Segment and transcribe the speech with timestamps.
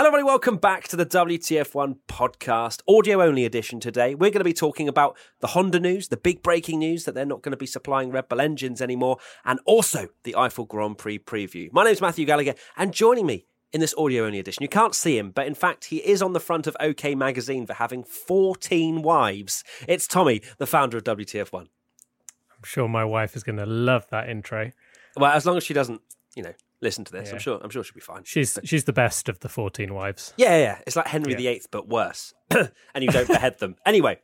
[0.00, 0.24] Hello, everybody.
[0.24, 4.14] Welcome back to the WTF1 podcast, audio only edition today.
[4.14, 7.26] We're going to be talking about the Honda news, the big breaking news that they're
[7.26, 11.18] not going to be supplying Red Bull engines anymore, and also the Eifel Grand Prix
[11.18, 11.70] preview.
[11.70, 13.44] My name is Matthew Gallagher, and joining me
[13.74, 16.32] in this audio only edition, you can't see him, but in fact, he is on
[16.32, 19.62] the front of OK Magazine for having 14 wives.
[19.86, 21.60] It's Tommy, the founder of WTF1.
[21.60, 24.70] I'm sure my wife is going to love that intro.
[25.14, 26.00] Well, as long as she doesn't,
[26.34, 27.34] you know, listen to this, yeah.
[27.34, 27.60] I'm sure.
[27.62, 28.24] I'm sure she'll be fine.
[28.24, 30.34] She's she's the best of the 14 wives.
[30.36, 30.78] Yeah, yeah.
[30.86, 31.52] It's like Henry yeah.
[31.52, 32.34] VIII, but worse.
[32.50, 32.70] and
[33.04, 33.76] you don't behead them.
[33.86, 34.18] Anyway,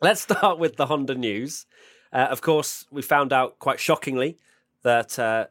[0.00, 1.66] let's start with the Honda news.
[2.12, 4.38] Uh, of course, we found out quite shockingly
[4.82, 5.46] that uh,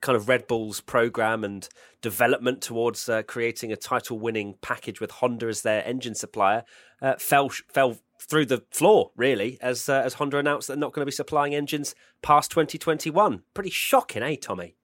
[0.00, 1.68] kind of Red Bull's program and
[2.02, 6.64] development towards uh, creating a title-winning package with Honda as their engine supplier
[7.00, 11.02] uh, fell fell through the floor, really, as uh, as Honda announced they're not going
[11.02, 13.42] to be supplying engines past 2021.
[13.54, 14.74] Pretty shocking, eh, Tommy?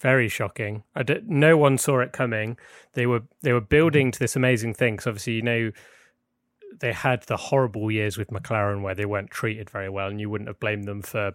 [0.00, 0.82] Very shocking.
[0.94, 2.56] I did, no one saw it coming.
[2.94, 4.94] They were they were building to this amazing thing.
[4.94, 5.72] Because obviously, you know,
[6.80, 10.30] they had the horrible years with McLaren where they weren't treated very well, and you
[10.30, 11.32] wouldn't have blamed them for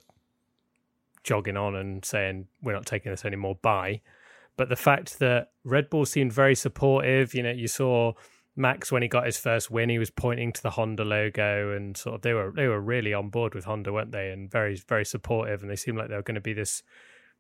[1.23, 3.55] jogging on and saying we're not taking this anymore.
[3.61, 4.01] Bye.
[4.57, 8.13] But the fact that Red Bull seemed very supportive, you know, you saw
[8.55, 11.97] Max when he got his first win, he was pointing to the Honda logo and
[11.97, 14.31] sort of they were they were really on board with Honda, weren't they?
[14.31, 16.81] And very very supportive, and they seemed like they were going to be this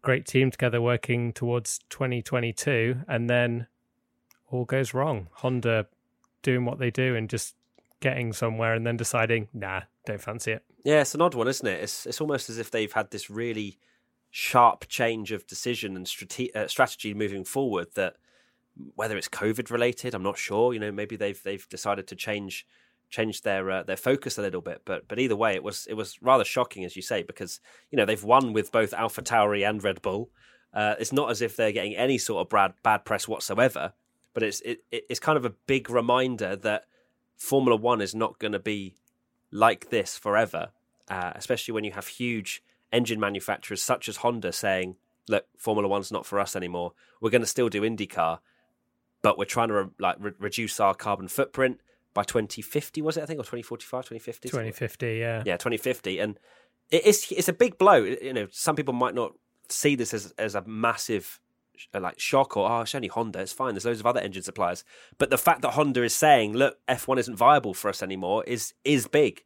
[0.01, 3.67] great team together working towards 2022, and then
[4.49, 5.27] all goes wrong.
[5.33, 5.87] Honda
[6.41, 7.55] doing what they do and just
[8.01, 10.63] getting somewhere, and then deciding, nah, don't fancy it.
[10.83, 11.81] Yeah, it's an odd one, isn't it?
[11.81, 13.79] It's it's almost as if they've had this really
[14.29, 18.17] sharp change of decision and strate- uh, strategy moving forward that
[18.95, 20.73] whether it's COVID related, I'm not sure.
[20.73, 22.67] You know, maybe they've they've decided to change
[23.15, 24.81] change their uh, their focus a little bit.
[24.85, 27.59] But but either way, it was it was rather shocking, as you say, because
[27.91, 30.29] you know they've won with both Alpha Tauri and Red Bull.
[30.73, 33.93] Uh, it's not as if they're getting any sort of bad bad press whatsoever.
[34.33, 36.85] But it's it, it's kind of a big reminder that
[37.37, 38.95] Formula One is not going to be
[39.51, 40.69] like this forever,
[41.07, 42.61] uh, especially when you have huge
[42.91, 44.97] engine manufacturers such as Honda saying,
[45.29, 46.91] "Look, Formula One's not for us anymore.
[47.21, 48.39] We're going to still do IndyCar."
[49.21, 51.79] but we're trying to re- like re- reduce our carbon footprint
[52.15, 53.23] by 2050 was it?
[53.23, 55.43] I think or 2045 2050 2050 yeah.
[55.45, 56.39] Yeah 2050 and
[56.89, 57.97] it's it's a big blow.
[57.97, 59.33] You know some people might not
[59.69, 61.39] see this as as a massive
[61.93, 64.41] uh, like shock or oh it's only honda it's fine there's loads of other engine
[64.41, 64.83] suppliers.
[65.19, 68.73] But the fact that honda is saying look f1 isn't viable for us anymore is
[68.83, 69.43] is big.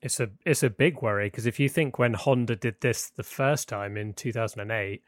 [0.00, 3.22] It's a it's a big worry because if you think when honda did this the
[3.22, 5.02] first time in 2008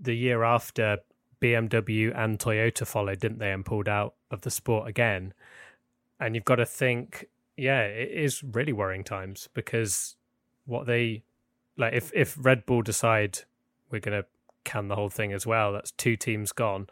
[0.00, 0.98] the year after
[1.40, 5.32] BMW and Toyota followed, didn't they, and pulled out of the sport again.
[6.20, 10.16] And you've got to think, yeah, it is really worrying times because
[10.66, 11.22] what they
[11.76, 13.40] like if if Red Bull decide
[13.90, 14.26] we're going to
[14.64, 16.88] can the whole thing as well, that's two teams gone.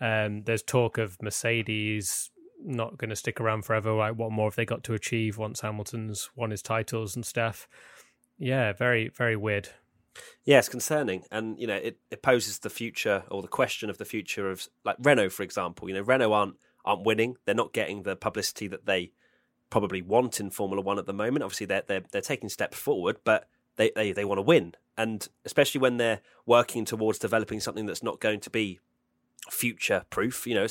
[0.00, 2.30] Um, there's talk of Mercedes
[2.62, 3.92] not going to stick around forever.
[3.92, 7.68] Like, what more have they got to achieve once Hamilton's won his titles and stuff?
[8.38, 9.68] Yeah, very very weird.
[10.44, 13.98] Yeah, it's concerning, and you know it, it poses the future or the question of
[13.98, 15.88] the future of like Renault, for example.
[15.88, 19.12] You know, Renault aren't aren't winning; they're not getting the publicity that they
[19.70, 21.42] probably want in Formula One at the moment.
[21.42, 25.28] Obviously, they're they're, they're taking steps forward, but they, they they want to win, and
[25.44, 28.80] especially when they're working towards developing something that's not going to be
[29.50, 30.46] future proof.
[30.46, 30.66] You know,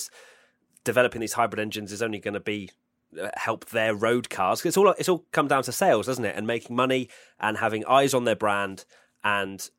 [0.83, 2.71] developing these hybrid engines is only going to be
[3.19, 4.65] uh, help their road cars.
[4.65, 6.35] It's all it's all come down to sales, doesn't it?
[6.35, 7.09] And making money
[7.39, 8.85] and having eyes on their brand
[9.23, 9.69] and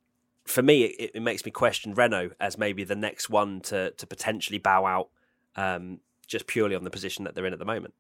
[0.45, 4.07] for me, it, it, makes me question Renault as maybe the next one to to
[4.07, 5.09] potentially bow out,
[5.57, 7.93] um, just purely on the position that they're in at the moment.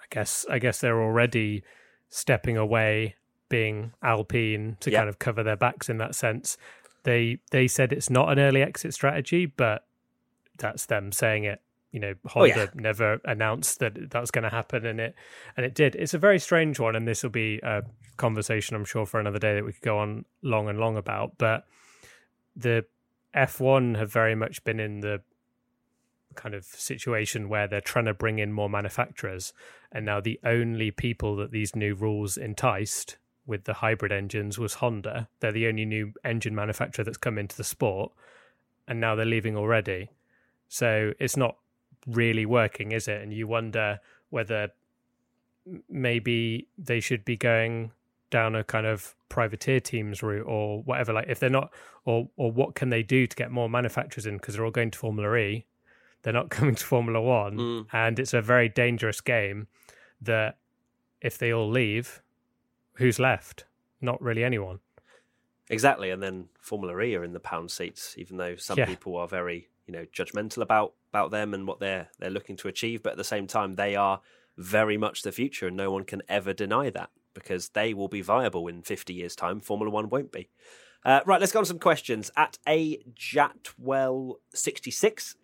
[0.00, 1.62] I guess I guess they're already
[2.10, 3.14] stepping away,
[3.48, 5.00] being Alpine to yep.
[5.00, 6.58] kind of cover their backs in that sense.
[7.04, 9.86] They they said it's not an early exit strategy, but
[10.58, 11.62] that's them saying it
[11.92, 12.66] you know Honda oh, yeah.
[12.74, 15.14] never announced that that was going to happen and it
[15.56, 17.82] and it did it's a very strange one and this will be a
[18.16, 21.38] conversation I'm sure for another day that we could go on long and long about
[21.38, 21.66] but
[22.56, 22.84] the
[23.34, 25.22] F1 have very much been in the
[26.38, 29.52] kind of situation where they're trying to bring in more manufacturers
[29.92, 34.74] and now the only people that these new rules enticed with the hybrid engines was
[34.74, 38.12] Honda they're the only new engine manufacturer that's come into the sport
[38.86, 40.08] and now they're leaving already
[40.68, 41.56] so it's not
[42.06, 43.22] really working, is it?
[43.22, 44.00] And you wonder
[44.30, 44.68] whether
[45.88, 47.92] maybe they should be going
[48.30, 51.12] down a kind of privateer teams route or whatever.
[51.12, 51.72] Like if they're not,
[52.04, 54.90] or or what can they do to get more manufacturers in because they're all going
[54.90, 55.66] to Formula E,
[56.28, 57.86] they're not coming to Formula One, mm.
[57.90, 59.66] and it's a very dangerous game.
[60.20, 60.58] That
[61.22, 62.20] if they all leave,
[62.96, 63.64] who's left?
[64.02, 64.80] Not really anyone.
[65.70, 68.84] Exactly, and then Formula E are in the pound seats, even though some yeah.
[68.84, 72.68] people are very you know judgmental about about them and what they're they're looking to
[72.68, 74.20] achieve, but at the same time, they are
[74.58, 78.20] very much the future, and no one can ever deny that because they will be
[78.20, 79.60] viable in 50 years' time.
[79.60, 80.50] Formula One won't be.
[81.06, 82.30] Uh, right, let's go on some questions.
[82.36, 85.36] At a Jatwell66,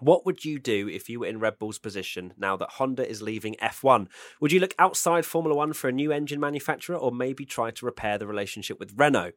[0.00, 3.22] what would you do if you were in Red Bull's position now that Honda is
[3.22, 4.08] leaving F1?
[4.40, 7.86] Would you look outside Formula One for a new engine manufacturer or maybe try to
[7.86, 9.32] repair the relationship with Renault?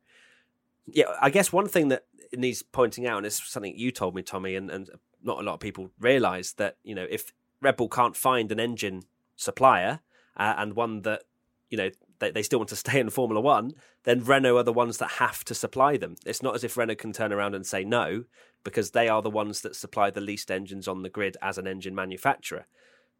[0.85, 4.21] Yeah, I guess one thing that needs pointing out, and it's something you told me,
[4.21, 4.89] Tommy, and, and
[5.21, 7.31] not a lot of people realise that, you know, if
[7.61, 9.03] Red Bull can't find an engine
[9.35, 10.01] supplier
[10.35, 11.23] uh, and one that,
[11.69, 11.89] you know,
[12.19, 13.73] they, they still want to stay in Formula One,
[14.03, 16.15] then Renault are the ones that have to supply them.
[16.25, 18.25] It's not as if Renault can turn around and say no,
[18.63, 21.67] because they are the ones that supply the least engines on the grid as an
[21.67, 22.65] engine manufacturer.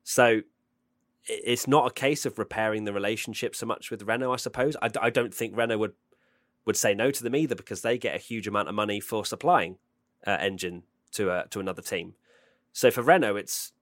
[0.04, 0.42] So
[1.26, 4.76] it's not a case of repairing the relationship so much with Renault, I suppose.
[4.82, 5.94] I, I don't think Renault would
[6.66, 9.26] would say no to them either because they get a huge amount of money for
[9.26, 9.78] supplying
[10.26, 12.14] uh, engine to a, to another team.
[12.72, 13.74] So for Renault, it's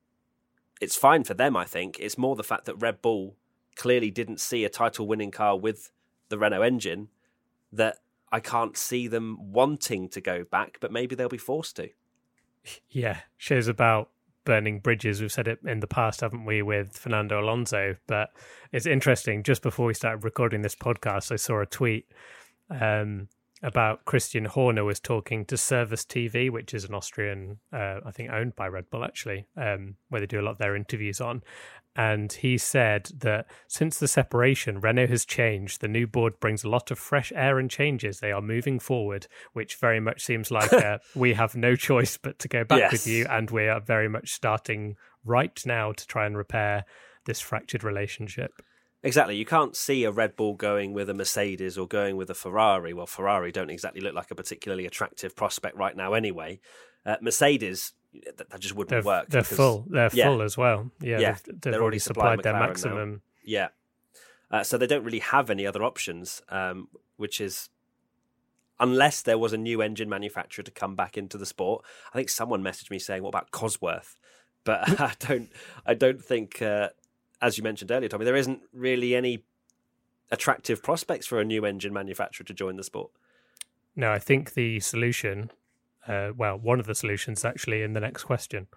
[0.79, 1.55] it's fine for them.
[1.55, 3.35] I think it's more the fact that Red Bull
[3.75, 5.91] clearly didn't see a title winning car with
[6.29, 7.09] the Renault engine
[7.71, 7.97] that
[8.31, 11.89] I can't see them wanting to go back, but maybe they'll be forced to.
[12.89, 14.09] Yeah, shows about
[14.45, 15.21] burning bridges.
[15.21, 17.95] We've said it in the past, haven't we, with Fernando Alonso?
[18.07, 18.29] But
[18.71, 19.43] it's interesting.
[19.43, 22.11] Just before we started recording this podcast, I saw a tweet
[22.69, 23.27] um,
[23.63, 28.31] about Christian Horner was talking to Servus TV, which is an Austrian, uh, I think,
[28.31, 31.43] owned by Red Bull actually, um, where they do a lot of their interviews on
[31.95, 35.81] and he said that since the separation, Renault has changed.
[35.81, 38.19] The new board brings a lot of fresh air and changes.
[38.19, 42.39] They are moving forward, which very much seems like uh, we have no choice but
[42.39, 42.91] to go back yes.
[42.93, 46.85] with you, and we are very much starting right now to try and repair
[47.25, 48.53] this fractured relationship.
[49.03, 49.35] Exactly.
[49.35, 52.93] You can't see a Red Bull going with a Mercedes or going with a Ferrari.
[52.93, 56.59] Well, Ferrari don't exactly look like a particularly attractive prospect right now, anyway.
[57.03, 57.93] Uh, Mercedes
[58.37, 59.29] that, that just wouldn't they're, work.
[59.29, 59.85] They're because, full.
[59.89, 60.91] They're yeah, full as well.
[61.01, 63.11] Yeah, yeah they've, they've already supplied their maximum.
[63.11, 63.19] Now.
[63.43, 63.67] Yeah,
[64.51, 67.69] uh, so they don't really have any other options, um, which is
[68.79, 71.85] unless there was a new engine manufacturer to come back into the sport.
[72.13, 74.17] I think someone messaged me saying, "What about Cosworth?"
[74.63, 75.49] But I don't.
[75.85, 76.89] I don't think, uh,
[77.41, 79.43] as you mentioned earlier, Tommy, there isn't really any
[80.31, 83.11] attractive prospects for a new engine manufacturer to join the sport.
[83.95, 85.51] No, I think the solution
[86.07, 88.67] uh, well, one of the solutions actually in the next question.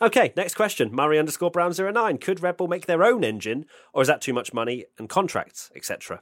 [0.00, 0.92] Okay, next question.
[0.92, 2.18] Murray underscore Brown 09.
[2.18, 5.70] Could Red Bull make their own engine, or is that too much money and contracts,
[5.76, 6.20] etc.?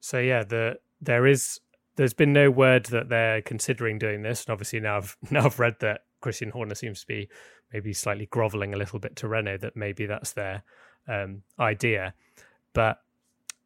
[0.00, 1.60] So yeah, the there is
[1.96, 5.60] there's been no word that they're considering doing this, and obviously now I've now I've
[5.60, 7.28] read that Christian Horner seems to be
[7.74, 10.62] maybe slightly grovelling a little bit to Renault that maybe that's their
[11.08, 12.14] um, idea.
[12.72, 13.02] But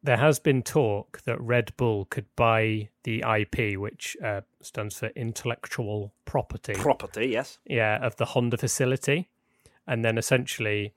[0.01, 5.07] there has been talk that Red Bull could buy the IP, which uh, stands for
[5.09, 6.73] intellectual property.
[6.73, 7.59] Property, yes.
[7.65, 9.29] Yeah, of the Honda facility.
[9.85, 10.93] And then essentially,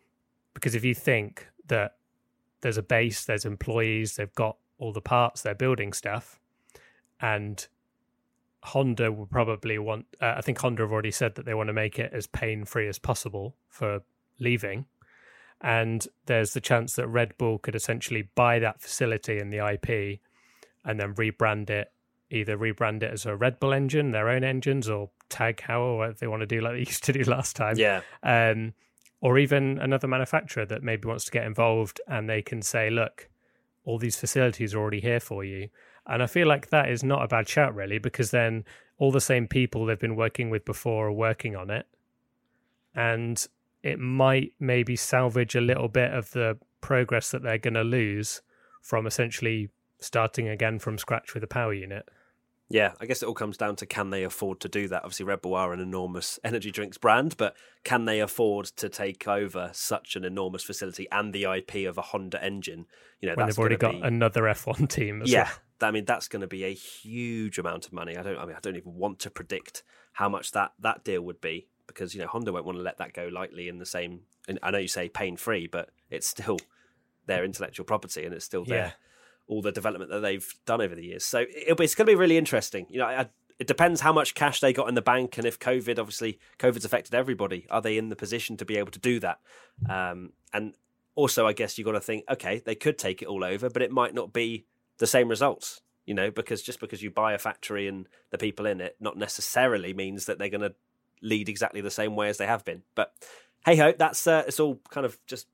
[0.55, 1.97] because if you think that
[2.63, 6.41] there's a base, there's employees, they've got all the parts, they're building stuff,
[7.21, 7.67] and
[8.65, 11.73] Honda will probably want, uh, I think Honda have already said that they want to
[11.73, 14.03] make it as pain free as possible for
[14.39, 14.87] leaving
[15.63, 20.21] and there's the chance that Red Bull could essentially buy that facility and the IP
[20.85, 21.93] and then rebrand it,
[22.31, 26.13] either rebrand it as a Red Bull engine, their own engines, or TAG Heuer or
[26.13, 27.77] they want to do like they used to do last time.
[27.79, 28.03] Yeah.
[28.25, 28.75] Um,
[29.21, 33.31] or even another manufacturer that maybe wants to get involved and they can say, look,
[33.85, 35.69] all these facilities are already here for you.
[36.07, 38.65] And I feel like that is not a bad shout, really, because then
[38.99, 41.87] all the same people they've been working with before are working on it.
[42.95, 43.45] And
[43.83, 48.43] it might maybe salvage a little bit of the progress that they're going to lose
[48.81, 52.09] from essentially starting again from scratch with a power unit.
[52.73, 55.05] Yeah, I guess it all comes down to can they afford to do that?
[55.05, 59.29] Obviously, Red Bull are an enormous energy drinks brand, but can they afford to take
[59.29, 62.87] over such an enormous facility and the IP of a Honda engine?
[63.21, 64.01] You know, when they've already got be...
[64.01, 65.23] another F1 team.
[65.27, 65.51] yeah,
[65.81, 65.89] well.
[65.89, 68.17] I mean that's going to be a huge amount of money.
[68.17, 68.39] I don't.
[68.39, 69.83] I mean, I don't even want to predict
[70.15, 72.97] how much that that deal would be because you know Honda won't want to let
[72.97, 74.21] that go lightly in the same.
[74.63, 76.57] I know you say pain free, but it's still
[77.27, 78.79] their intellectual property, and it's still there.
[78.79, 78.93] yeah.
[79.47, 81.25] All the development that they've done over the years.
[81.25, 82.87] So it, it's going to be really interesting.
[82.89, 85.59] You know, I, it depends how much cash they got in the bank, and if
[85.59, 87.67] COVID, obviously, COVID's affected everybody.
[87.71, 89.39] Are they in the position to be able to do that?
[89.89, 90.75] Um, and
[91.15, 93.83] also, I guess you got to think, okay, they could take it all over, but
[93.83, 94.67] it might not be
[94.99, 95.81] the same results.
[96.05, 99.17] You know, because just because you buy a factory and the people in it, not
[99.17, 100.75] necessarily means that they're going to
[101.23, 102.83] lead exactly the same way as they have been.
[102.97, 103.13] But
[103.65, 105.47] hey ho, that's uh, it's all kind of just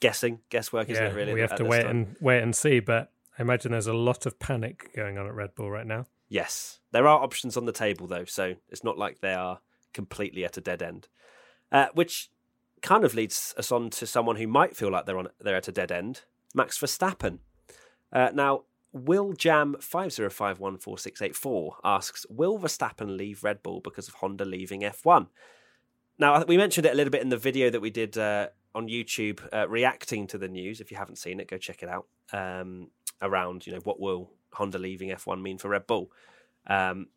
[0.00, 1.14] guessing, guesswork, isn't yeah, it?
[1.14, 2.80] Really, we have to wait and wait and see.
[2.80, 6.06] But I imagine there's a lot of panic going on at Red Bull right now.
[6.28, 9.60] Yes, there are options on the table though, so it's not like they are
[9.92, 11.08] completely at a dead end,
[11.70, 12.30] uh, which
[12.82, 15.68] kind of leads us on to someone who might feel like they're on they're at
[15.68, 16.22] a dead end,
[16.54, 17.38] Max Verstappen.
[18.12, 23.16] Uh, now, Will Jam five zero five one four six eight four asks, "Will Verstappen
[23.16, 25.28] leave Red Bull because of Honda leaving F1?"
[26.18, 28.88] Now, we mentioned it a little bit in the video that we did uh, on
[28.88, 30.80] YouTube, uh, reacting to the news.
[30.80, 32.06] If you haven't seen it, go check it out.
[32.32, 32.88] Um,
[33.22, 36.10] around, you know, what will Honda leaving F1 mean for Red Bull?
[36.66, 37.08] Um,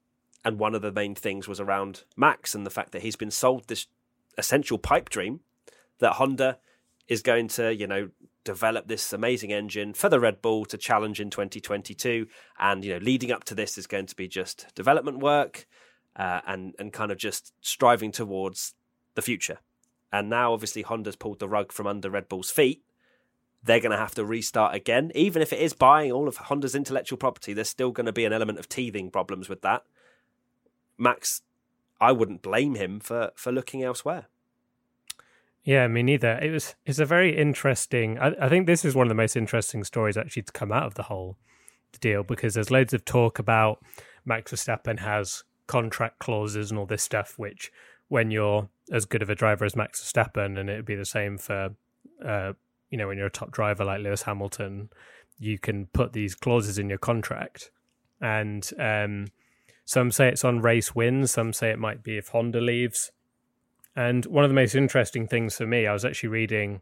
[0.45, 3.31] and one of the main things was around Max and the fact that he's been
[3.31, 3.87] sold this
[4.37, 5.41] essential pipe dream
[5.99, 6.59] that Honda
[7.07, 8.09] is going to, you know,
[8.43, 12.27] develop this amazing engine for the Red Bull to challenge in 2022.
[12.59, 15.67] And, you know, leading up to this is going to be just development work
[16.15, 18.73] uh, and, and kind of just striving towards
[19.15, 19.59] the future.
[20.11, 22.83] And now, obviously, Honda's pulled the rug from under Red Bull's feet.
[23.63, 25.11] They're going to have to restart again.
[25.15, 28.25] Even if it is buying all of Honda's intellectual property, there's still going to be
[28.25, 29.83] an element of teething problems with that.
[30.97, 31.41] Max,
[31.99, 34.27] I wouldn't blame him for, for looking elsewhere.
[35.63, 36.39] Yeah, me neither.
[36.41, 38.17] It was it's a very interesting.
[38.19, 40.85] I, I, think this is one of the most interesting stories actually to come out
[40.85, 41.35] of the whole
[41.99, 43.83] deal because there's loads of talk about
[44.23, 47.69] Max Verstappen has contract clauses and all this stuff, which
[48.09, 51.37] when you're as good of a driver as Max Verstappen, and it'd be the same
[51.37, 51.75] for
[52.25, 52.53] uh,
[52.89, 54.89] you know when you're a top driver like Lewis Hamilton,
[55.39, 57.71] you can put these clauses in your contract,
[58.21, 59.27] and um,
[59.85, 63.11] some say it's on race wins, some say it might be if Honda leaves.
[63.95, 66.81] And one of the most interesting things for me, I was actually reading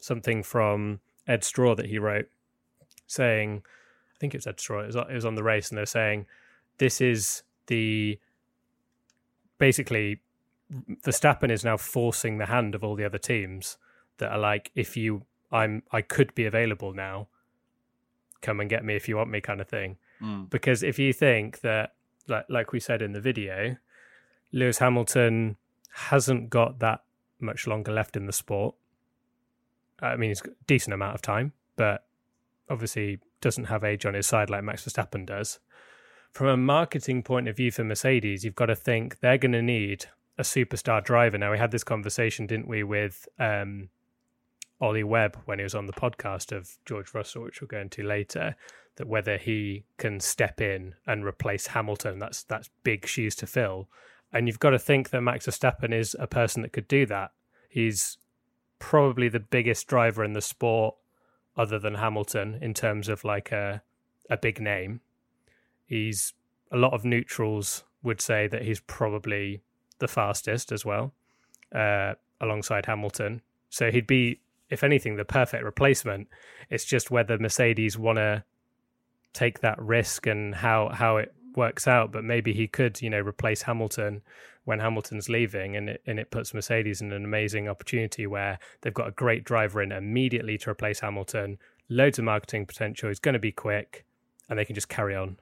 [0.00, 2.28] something from Edd Straw that he wrote
[3.06, 5.78] saying, I think it was Edd Straw, it was, it was on the race, and
[5.78, 6.26] they're saying,
[6.78, 8.18] this is the
[9.58, 10.20] basically
[10.72, 13.78] Verstappen is now forcing the hand of all the other teams
[14.18, 17.28] that are like, if you, I'm, I could be available now,
[18.42, 19.96] come and get me if you want me, kind of thing.
[20.22, 20.50] Mm.
[20.50, 21.94] Because if you think that,
[22.26, 23.76] like, like we said in the video,
[24.52, 25.56] Lewis Hamilton
[25.90, 27.02] hasn't got that
[27.40, 28.74] much longer left in the sport.
[30.00, 32.04] I mean, he's got a decent amount of time, but
[32.68, 35.58] obviously doesn't have age on his side like Max Verstappen does.
[36.32, 39.62] From a marketing point of view for Mercedes, you've got to think they're going to
[39.62, 40.06] need
[40.38, 41.36] a superstar driver.
[41.36, 43.88] Now, we had this conversation, didn't we, with um,
[44.80, 48.04] Ollie Webb when he was on the podcast of George Russell, which we'll go into
[48.04, 48.54] later,
[48.96, 53.88] that whether he can step in and replace Hamilton, that's that's big shoes to fill.
[54.32, 57.32] And you've got to think that Max Verstappen is a person that could do that.
[57.68, 58.18] He's
[58.78, 60.94] probably the biggest driver in the sport
[61.56, 63.82] other than Hamilton in terms of like a
[64.30, 65.00] a big name.
[65.86, 66.34] He's
[66.70, 69.62] a lot of neutrals would say that he's probably
[69.98, 71.12] the fastest as well,
[71.74, 73.42] uh, alongside Hamilton.
[73.70, 74.40] So he'd be,
[74.70, 76.28] if anything, the perfect replacement.
[76.70, 78.44] It's just whether Mercedes want to
[79.32, 83.20] take that risk and how how it works out, but maybe he could, you know,
[83.20, 84.22] replace Hamilton
[84.64, 88.94] when Hamilton's leaving, and it, and it puts Mercedes in an amazing opportunity where they've
[88.94, 93.08] got a great driver in immediately to replace Hamilton, loads of marketing potential.
[93.08, 94.04] He's going to be quick,
[94.48, 95.38] and they can just carry on.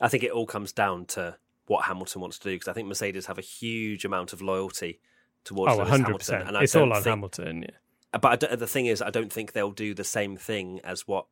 [0.00, 2.88] I think it all comes down to what Hamilton wants to do because I think
[2.88, 5.00] Mercedes have a huge amount of loyalty
[5.44, 6.02] towards oh, Lewis 100%.
[6.02, 7.62] Hamilton, and I it's all on think, Hamilton.
[7.62, 8.18] Yeah.
[8.18, 11.26] But the thing is, I don't think they'll do the same thing as what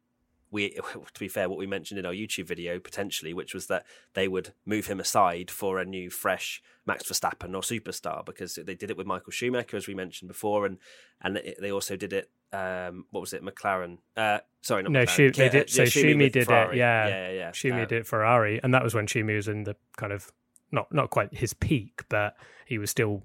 [0.53, 0.71] we
[1.15, 4.29] to be fair what we mentioned in our youtube video potentially which was that they
[4.29, 8.91] would move him aside for a new fresh max verstappen or superstar because they did
[8.91, 10.79] it with michael schumacher as we mentioned before and
[11.21, 15.35] and it, they also did it um, what was it mclaren uh, sorry no Schumi,
[15.35, 16.77] they did, so Schumi did Ferrari.
[16.77, 17.51] it yeah yeah yeah, yeah.
[17.51, 20.31] Schumi um, did it ferrari and that was when Schumi was in the kind of
[20.71, 23.23] not not quite his peak but he was still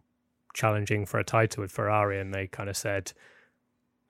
[0.53, 3.11] challenging for a title with ferrari and they kind of said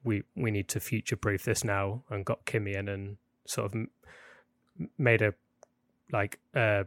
[0.03, 3.87] we we need to future proof this now and got Kimi in and sort of
[4.97, 5.33] made a
[6.11, 6.85] like a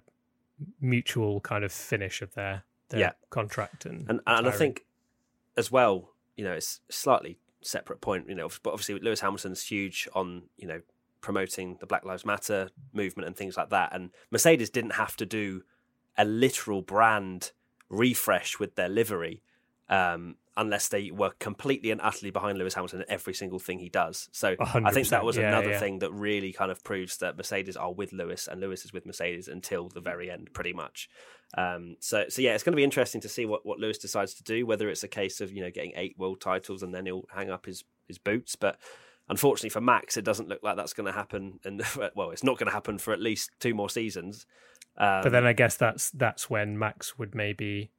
[0.81, 3.13] mutual kind of finish of their their yeah.
[3.31, 4.85] contract and and, and I think
[5.57, 10.09] as well you know it's slightly separate point you know but obviously Lewis Hamilton's huge
[10.15, 10.81] on you know
[11.21, 15.27] promoting the Black Lives Matter movement and things like that and Mercedes didn't have to
[15.27, 15.63] do
[16.17, 17.53] a literal brand
[17.89, 19.43] refresh with their livery
[19.89, 23.89] um, unless they were completely and utterly behind Lewis Hamilton in every single thing he
[23.89, 24.29] does.
[24.33, 25.79] So I think that was yeah, another yeah.
[25.79, 29.07] thing that really kind of proves that Mercedes are with Lewis and Lewis is with
[29.07, 31.09] Mercedes until the very end, pretty much.
[31.57, 34.35] Um, so, so yeah, it's going to be interesting to see what, what Lewis decides
[34.35, 34.67] to do.
[34.67, 37.51] Whether it's a case of you know getting eight world titles and then he'll hang
[37.51, 38.79] up his his boots, but
[39.29, 41.61] unfortunately for Max, it doesn't look like that's going to happen.
[41.65, 41.83] And
[42.15, 44.47] well, it's not going to happen for at least two more seasons.
[44.99, 47.91] Um, but then I guess that's that's when Max would maybe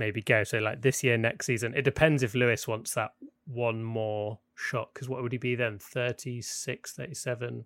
[0.00, 0.42] maybe go.
[0.42, 3.12] So like this year, next season, it depends if Lewis wants that
[3.46, 4.92] one more shot.
[4.92, 5.78] Because what would he be then?
[5.78, 7.64] 36, 37?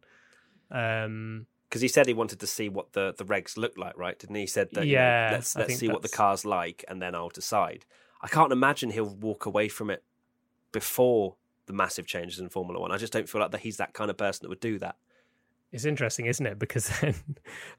[0.70, 4.16] Um, because he said he wanted to see what the the regs look like, right?
[4.16, 4.42] Didn't he?
[4.42, 7.16] He said that yeah, you know, let's let's see what the car's like, and then
[7.16, 7.84] I'll decide.
[8.20, 10.04] I can't imagine he'll walk away from it
[10.70, 11.34] before
[11.66, 12.92] the massive changes in Formula One.
[12.92, 14.96] I just don't feel like that he's that kind of person that would do that.
[15.72, 16.60] It's interesting, isn't it?
[16.60, 17.16] Because then,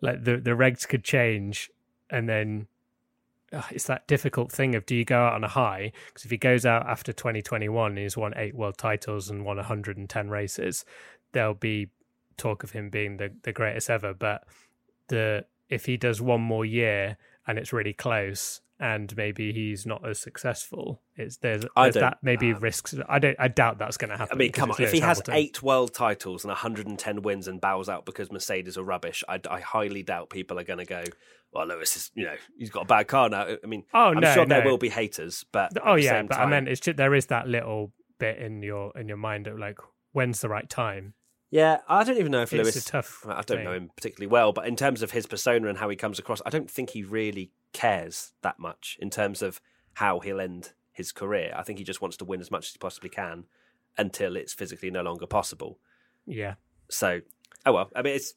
[0.01, 1.71] like the the regs could change,
[2.09, 2.67] and then
[3.71, 5.91] it's that difficult thing of do you go out on a high?
[6.07, 9.57] Because if he goes out after 2021 and he's won eight world titles and won
[9.57, 10.85] 110 races,
[11.31, 11.89] there'll be
[12.38, 14.13] talk of him being the the greatest ever.
[14.13, 14.43] But
[15.07, 18.62] the if he does one more year and it's really close.
[18.77, 21.01] And maybe he's not as successful.
[21.15, 22.93] It's there's, there's that maybe um, risks.
[23.07, 23.38] I don't.
[23.39, 24.35] I doubt that's going to happen.
[24.35, 27.62] I mean, come on, if he Lewis has eight world titles and 110 wins and
[27.62, 31.05] bows out because Mercedes are rubbish, I, I highly doubt people are going to go.
[31.55, 33.47] Well, Lewis is, you know, he's got a bad car now.
[33.63, 36.12] I mean, Oh I'm no, sure there will be haters, but at Oh the yeah,
[36.12, 39.07] same but I time- meant it's just there is that little bit in your in
[39.07, 39.79] your mind of like
[40.12, 41.13] when's the right time.
[41.51, 42.83] Yeah, I don't even know if It's Lewis.
[42.85, 43.25] tough.
[43.27, 45.95] I don't know him particularly well, but in terms of his persona and how he
[45.95, 49.62] comes across, I don't think he really cares that much in terms of
[49.93, 51.53] how he'll end his career.
[51.55, 53.45] I think he just wants to win as much as he possibly can
[53.97, 55.79] until it's physically no longer possible.
[56.25, 56.55] Yeah,
[56.89, 57.21] So,
[57.65, 57.91] oh well.
[57.95, 58.33] I mean, it's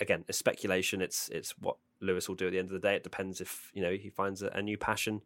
[0.00, 1.00] again, it's speculation.
[1.02, 2.96] It's it's what Lewis will do at the end of the day.
[2.96, 5.22] It depends if you know he finds a, a new passion,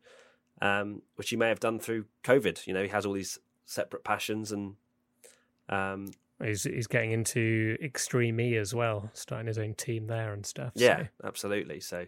[0.60, 2.66] um, which he may have done through COVID.
[2.66, 4.74] You know, he has all these separate passions, and
[5.68, 6.10] um,
[6.42, 10.72] he's he's getting into Extreme E as well, starting his own team there and stuff.
[10.74, 11.08] Yeah, so.
[11.24, 11.80] absolutely.
[11.80, 12.06] So,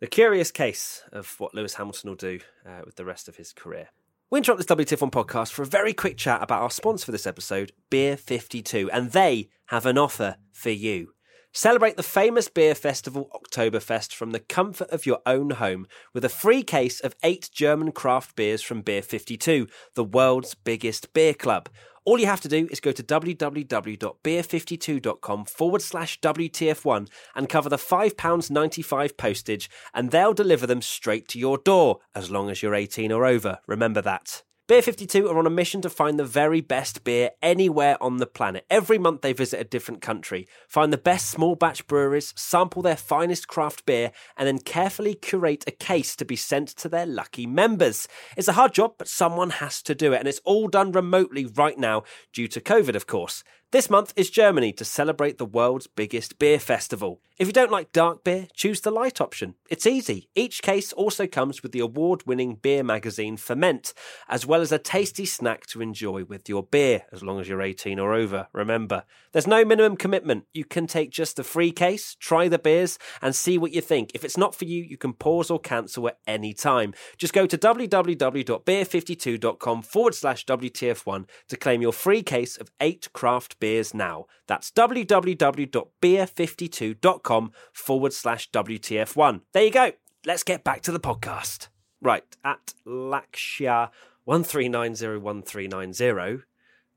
[0.00, 3.52] the curious case of what Lewis Hamilton will do uh, with the rest of his
[3.52, 3.88] career.
[4.30, 7.26] We interrupt this WTF1 podcast for a very quick chat about our sponsor for this
[7.26, 11.12] episode, Beer 52, and they have an offer for you.
[11.56, 16.28] Celebrate the famous beer festival Oktoberfest from the comfort of your own home with a
[16.28, 21.68] free case of eight German craft beers from Beer 52, the world's biggest beer club.
[22.04, 27.76] All you have to do is go to www.beer52.com forward slash WTF1 and cover the
[27.76, 33.12] £5.95 postage, and they'll deliver them straight to your door as long as you're 18
[33.12, 33.60] or over.
[33.68, 34.42] Remember that.
[34.66, 38.24] Beer 52 are on a mission to find the very best beer anywhere on the
[38.24, 38.64] planet.
[38.70, 42.96] Every month they visit a different country, find the best small batch breweries, sample their
[42.96, 47.44] finest craft beer, and then carefully curate a case to be sent to their lucky
[47.46, 48.08] members.
[48.38, 51.44] It's a hard job, but someone has to do it, and it's all done remotely
[51.44, 53.44] right now due to COVID, of course.
[53.74, 57.20] This month is Germany to celebrate the world's biggest beer festival.
[57.36, 59.56] If you don't like dark beer, choose the light option.
[59.68, 60.28] It's easy.
[60.36, 63.92] Each case also comes with the award winning beer magazine Ferment,
[64.28, 67.60] as well as a tasty snack to enjoy with your beer, as long as you're
[67.60, 68.46] 18 or over.
[68.52, 70.44] Remember, there's no minimum commitment.
[70.52, 74.12] You can take just the free case, try the beers, and see what you think.
[74.14, 76.94] If it's not for you, you can pause or cancel at any time.
[77.18, 83.58] Just go to www.beer52.com forward slash WTF1 to claim your free case of eight craft
[83.58, 83.63] beers
[83.94, 84.26] now.
[84.46, 89.40] That's www.beer52.com forward slash WTF1.
[89.52, 89.92] There you go.
[90.26, 91.68] Let's get back to the podcast.
[92.00, 93.90] Right, at Lakshya
[94.26, 96.42] 13901390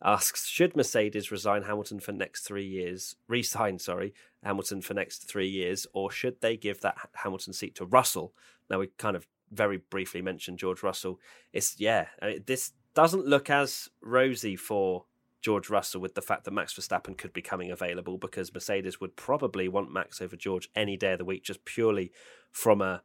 [0.03, 5.47] asks should Mercedes resign Hamilton for next 3 years resign sorry Hamilton for next 3
[5.47, 8.33] years or should they give that Hamilton seat to Russell
[8.69, 11.19] now we kind of very briefly mentioned George Russell
[11.51, 15.05] it's yeah I mean, this doesn't look as rosy for
[15.41, 19.15] George Russell with the fact that Max Verstappen could be coming available because Mercedes would
[19.15, 22.11] probably want Max over George any day of the week just purely
[22.51, 23.01] from a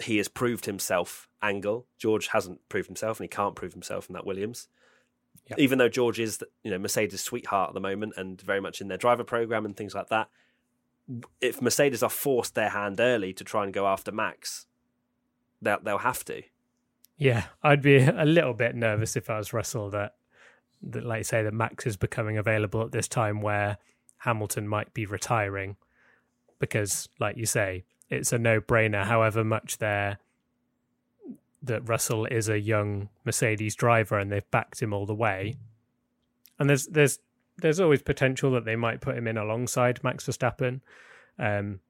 [0.00, 1.86] he has proved himself angle.
[1.98, 4.68] George hasn't proved himself and he can't prove himself in that Williams.
[5.48, 5.56] Yeah.
[5.58, 8.88] Even though George is, you know, Mercedes' sweetheart at the moment and very much in
[8.88, 10.28] their driver program and things like that.
[11.40, 14.66] If Mercedes are forced their hand early to try and go after Max,
[15.60, 16.42] they'll, they'll have to.
[17.16, 20.14] Yeah, I'd be a little bit nervous if I was Russell that,
[20.82, 23.78] that like you say that Max is becoming available at this time where
[24.18, 25.76] Hamilton might be retiring,
[26.58, 29.04] because like you say, it's a no-brainer.
[29.04, 30.18] However much they're
[31.62, 35.56] that Russell is a young Mercedes driver and they've backed him all the way,
[36.58, 37.18] and there's there's
[37.56, 40.80] there's always potential that they might put him in alongside Max Verstappen,
[41.38, 41.80] um,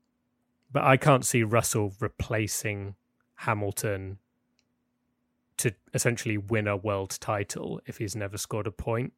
[0.73, 2.95] but I can't see Russell replacing
[3.37, 4.19] Hamilton
[5.59, 9.13] to essentially win a world title if he's never scored a point.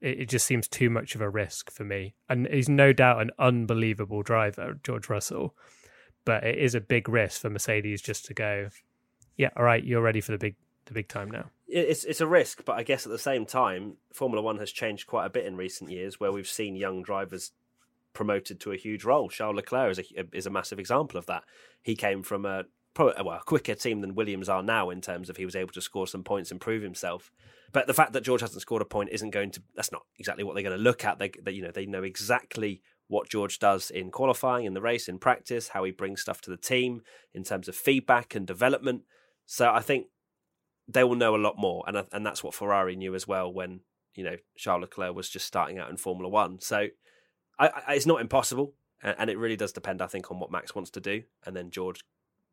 [0.00, 2.14] It, it just seems too much of a risk for me.
[2.28, 5.54] And he's no doubt an unbelievable driver, George Russell,
[6.24, 8.68] but it is a big risk for Mercedes just to go,
[9.36, 10.56] yeah, all right, you're ready for the big
[10.86, 11.50] the big time now.
[11.68, 15.06] It's it's a risk, but I guess at the same time, Formula One has changed
[15.06, 17.52] quite a bit in recent years, where we've seen young drivers
[18.12, 19.28] promoted to a huge role.
[19.28, 21.44] Charles Leclerc is a is a massive example of that.
[21.80, 25.30] He came from a probably well a quicker team than Williams are now in terms
[25.30, 27.30] of he was able to score some points and prove himself.
[27.72, 30.44] But the fact that George hasn't scored a point isn't going to that's not exactly
[30.44, 31.18] what they're going to look at.
[31.18, 35.08] They, they you know they know exactly what George does in qualifying, in the race,
[35.08, 37.02] in practice, how he brings stuff to the team
[37.34, 39.02] in terms of feedback and development.
[39.46, 40.06] So I think
[40.86, 43.80] they will know a lot more, and and that's what Ferrari knew as well when
[44.14, 46.60] you know Charles Leclerc was just starting out in Formula One.
[46.60, 46.88] So
[47.58, 50.74] I, I, it's not impossible, and it really does depend, I think, on what Max
[50.74, 52.04] wants to do, and then George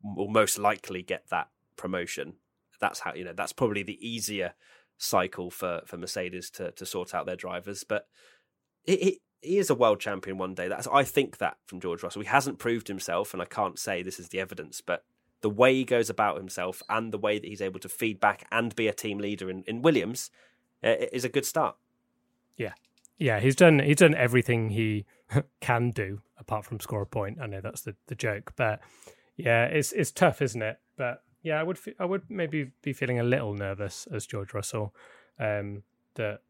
[0.02, 2.34] will most likely get that promotion.
[2.80, 4.54] That's how you know that's probably the easier
[4.96, 8.06] cycle for for Mercedes to to sort out their drivers, but.
[8.84, 10.66] It, it, he is a world champion one day.
[10.66, 12.22] That's I think that from George Russell.
[12.22, 15.04] He hasn't proved himself, and I can't say this is the evidence, but
[15.40, 18.46] the way he goes about himself and the way that he's able to feed back
[18.50, 20.30] and be a team leader in, in Williams
[20.82, 21.76] uh, is a good start.
[22.56, 22.72] Yeah,
[23.18, 25.06] yeah, he's done he's done everything he
[25.60, 27.38] can do apart from score a point.
[27.40, 28.80] I know that's the, the joke, but
[29.38, 30.78] yeah, it's it's tough, isn't it?
[30.96, 34.94] But yeah, I would I would maybe be feeling a little nervous as George Russell
[35.38, 35.84] um,
[36.16, 36.40] that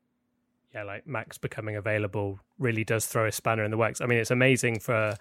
[0.74, 4.00] yeah, like Max becoming available really does throw a spanner in the works.
[4.00, 5.16] I mean, it's amazing for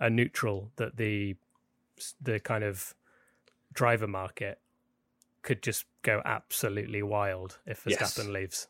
[0.00, 1.36] a neutral that the
[2.22, 2.94] the kind of
[3.72, 4.60] driver market
[5.42, 8.26] could just go absolutely wild if Verstappen yes.
[8.28, 8.68] leaves.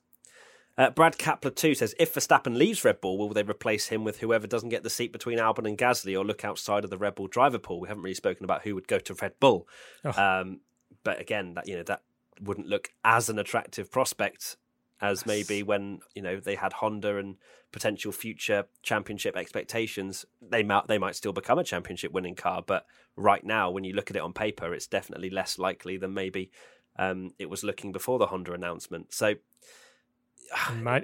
[0.79, 4.21] Uh, Brad Kapler too says if Verstappen leaves Red Bull, will they replace him with
[4.21, 7.17] whoever doesn't get the seat between Albon and Gasly, or look outside of the Red
[7.17, 7.81] Bull driver pool?
[7.81, 9.67] We haven't really spoken about who would go to Red Bull,
[10.05, 10.41] oh.
[10.41, 10.61] um,
[11.03, 12.03] but again, that you know that
[12.41, 14.57] wouldn't look as an attractive prospect
[15.01, 17.37] as maybe when you know they had Honda and
[17.73, 20.25] potential future championship expectations.
[20.41, 22.87] They might they might still become a championship winning car, but
[23.17, 26.53] right now, when you look at it on paper, it's definitely less likely than maybe
[26.97, 29.13] um, it was looking before the Honda announcement.
[29.13, 29.35] So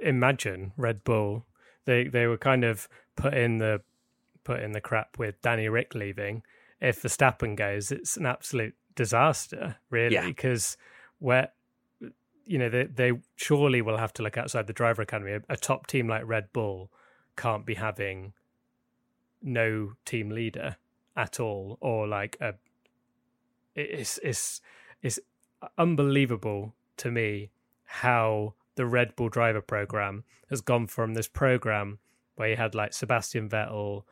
[0.03, 1.45] imagine Red Bull.
[1.85, 3.81] They they were kind of put in the
[4.43, 6.43] put in the crap with Danny Ric leaving.
[6.81, 11.25] If Verstappen goes, it's an absolute disaster, really, because yeah.
[11.25, 11.49] where
[12.45, 15.31] you know, they, they surely will have to look outside the driver academy.
[15.31, 16.91] A, a top team like Red Bull
[17.35, 18.33] can't be having
[19.41, 20.77] no team leader
[21.15, 22.53] at all, or like a.
[23.75, 24.61] It's it's
[25.01, 25.19] it's
[25.77, 27.49] unbelievable to me
[27.83, 31.99] how the Red Bull driver program has gone from this program
[32.35, 34.03] where you had like Sebastian Vettel,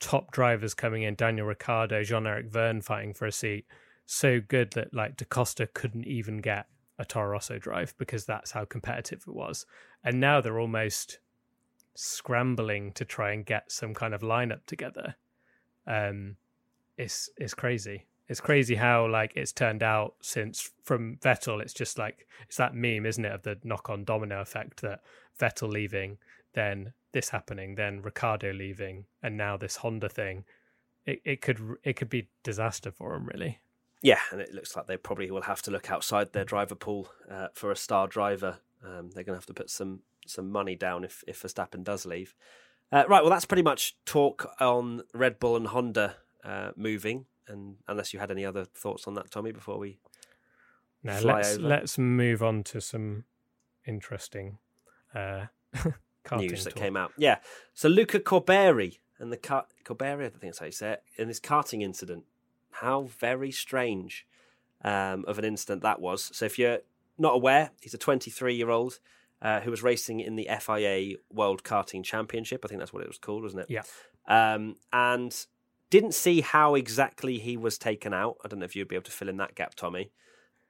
[0.00, 3.66] top drivers coming in, Daniel Ricciardo, Jean Eric Vergne fighting for a seat,
[4.06, 6.66] so good that like Da Costa couldn't even get
[6.98, 9.66] a Toro Rosso drive because that's how competitive it was.
[10.04, 11.18] And now they're almost
[11.94, 15.16] scrambling to try and get some kind of lineup together.
[15.86, 16.36] Um,
[16.96, 18.06] it's it's crazy.
[18.28, 21.60] It's crazy how like it's turned out since from Vettel.
[21.60, 25.00] It's just like it's that meme, isn't it, of the knock-on domino effect that
[25.38, 26.18] Vettel leaving,
[26.54, 30.44] then this happening, then Ricciardo leaving, and now this Honda thing.
[31.04, 33.58] It it could it could be disaster for them, really.
[34.02, 37.08] Yeah, and it looks like they probably will have to look outside their driver pool
[37.30, 38.58] uh, for a star driver.
[38.84, 42.06] Um, they're going to have to put some some money down if if Verstappen does
[42.06, 42.34] leave.
[42.90, 47.26] Uh, right, well, that's pretty much talk on Red Bull and Honda uh, moving.
[47.48, 49.98] And unless you had any other thoughts on that, Tommy, before we
[51.02, 51.68] no, let's over.
[51.68, 53.24] let's move on to some
[53.86, 54.58] interesting
[55.14, 55.46] uh,
[56.36, 56.82] news that talk.
[56.82, 57.12] came out.
[57.16, 57.38] Yeah,
[57.74, 61.28] so Luca Corberi and the car- Corberi, I think that's how you say it, in
[61.28, 62.24] this karting incident
[62.72, 64.26] how very strange
[64.82, 66.30] um, of an incident that was.
[66.32, 66.78] So, if you're
[67.18, 68.98] not aware, he's a 23 year old
[69.40, 72.64] uh, who was racing in the FIA World Karting Championship.
[72.64, 73.70] I think that's what it was called, wasn't it?
[73.70, 73.82] Yeah.
[74.26, 75.46] Um, and
[75.92, 78.38] didn't see how exactly he was taken out.
[78.42, 80.10] I don't know if you'd be able to fill in that gap, Tommy.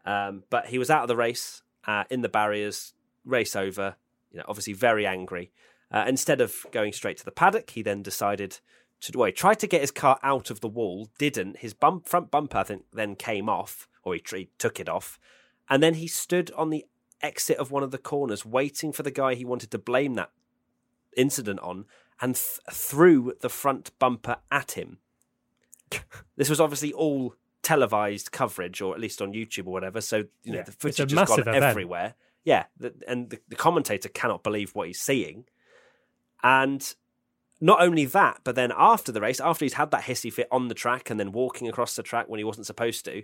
[0.05, 2.93] Um, but he was out of the race uh, in the barriers,
[3.25, 3.95] race over.
[4.33, 5.53] You know, obviously very angry.
[5.93, 8.59] Uh, instead of going straight to the paddock, he then decided
[9.03, 11.59] to well, he tried to get his car out of the wall, didn't.
[11.59, 15.21] His bump, front bumper, I think, then came off, or he, he took it off,
[15.71, 16.85] and then he stood on the
[17.21, 20.33] exit of one of the corners, waiting for the guy he wanted to blame that
[21.17, 21.85] incident on,
[22.21, 24.99] and th- threw the front bumper at him.
[26.37, 30.01] This was obviously all televised coverage, or at least on YouTube or whatever.
[30.01, 31.63] So you know yeah, the footage has gone event.
[31.63, 32.15] everywhere.
[32.45, 35.45] Yeah, the, and the, the commentator cannot believe what he's seeing,
[36.43, 36.95] and
[37.63, 40.67] not only that, but then after the race, after he's had that hissy fit on
[40.67, 43.23] the track and then walking across the track when he wasn't supposed to,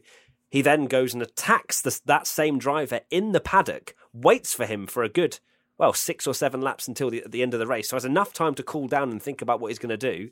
[0.48, 4.86] he then goes and attacks the, that same driver in the paddock, waits for him
[4.86, 5.40] for a good,
[5.76, 7.88] well, six or seven laps until the, the end of the race.
[7.88, 10.30] So has enough time to cool down and think about what he's going to do,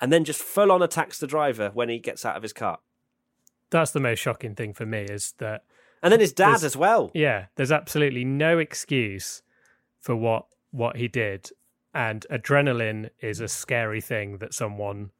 [0.00, 2.78] and then just full on attacks the driver when he gets out of his car.
[3.70, 5.64] That's the most shocking thing for me is that.
[6.02, 7.10] And then his dad as well.
[7.14, 9.42] Yeah, there's absolutely no excuse
[10.00, 11.50] for what what he did
[11.96, 15.10] and adrenaline is a scary thing that someone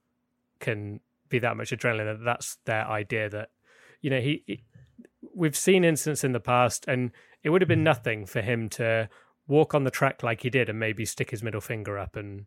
[0.60, 3.48] can be that much adrenaline that's their idea that
[4.02, 4.62] you know he, he,
[5.34, 7.10] we've seen incidents in the past and
[7.42, 9.08] it would have been nothing for him to
[9.48, 12.44] walk on the track like he did and maybe stick his middle finger up and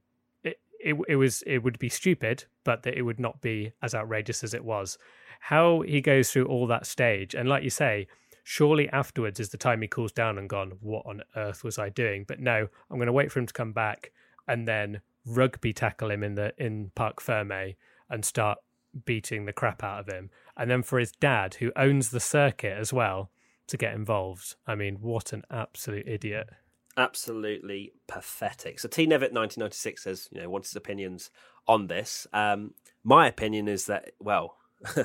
[0.80, 4.44] it, it was it would be stupid, but that it would not be as outrageous
[4.44, 4.98] as it was.
[5.42, 8.08] How he goes through all that stage, and like you say,
[8.44, 11.90] surely afterwards is the time he cools down and gone, what on earth was I
[11.90, 12.26] doing?
[12.28, 14.12] But no, I'm going to wait for him to come back
[14.48, 17.76] and then rugby tackle him in the in Parc Ferme
[18.10, 18.58] and start
[19.06, 20.32] beating the crap out of him.
[20.58, 23.30] And then for his dad, who owns the circuit as well,
[23.68, 24.56] to get involved.
[24.68, 26.50] I mean, what an absolute idiot.
[26.98, 28.80] Absolutely pathetic.
[28.80, 31.30] So T Nevitt 1996 says, you know, wants his opinions
[31.68, 32.28] on this.
[32.34, 32.74] Um,
[33.04, 34.58] my opinion is that, well,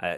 [0.00, 0.16] uh,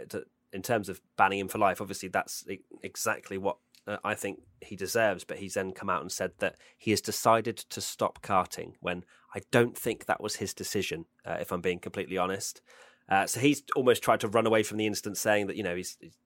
[0.53, 2.45] in terms of banning him for life, obviously that's
[2.81, 5.23] exactly what uh, I think he deserves.
[5.23, 9.03] But he's then come out and said that he has decided to stop karting when
[9.35, 12.61] I don't think that was his decision, uh, if I'm being completely honest.
[13.09, 15.75] Uh, so he's almost tried to run away from the incident, saying that, you know,
[15.75, 16.17] he's, he's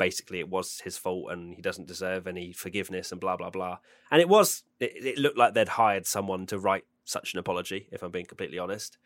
[0.00, 3.76] basically it was his fault and he doesn't deserve any forgiveness and blah blah blah.
[4.10, 7.86] And it was it, it looked like they'd hired someone to write such an apology,
[7.92, 8.96] if I'm being completely honest.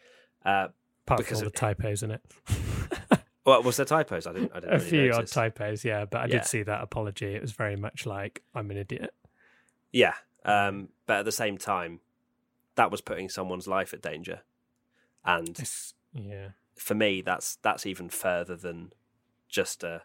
[0.44, 0.68] Uh,
[1.06, 2.22] Apart because of the typos in it.
[3.46, 4.26] Well, was there typos?
[4.26, 4.52] I didn't.
[4.54, 5.36] I didn't a really few notice.
[5.36, 6.06] odd typos, yeah.
[6.06, 6.38] But I yeah.
[6.38, 7.34] did see that apology.
[7.34, 9.12] It was very much like I'm an idiot.
[9.92, 10.14] Yeah,
[10.46, 12.00] um, but at the same time,
[12.76, 14.40] that was putting someone's life at danger,
[15.26, 18.92] and it's, yeah, for me, that's that's even further than
[19.50, 20.04] just a